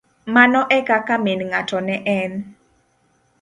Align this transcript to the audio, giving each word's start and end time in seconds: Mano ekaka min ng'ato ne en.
Mano 0.35 0.61
ekaka 0.77 1.15
min 1.25 1.39
ng'ato 1.49 1.77
ne 1.87 1.95
en. 2.19 2.31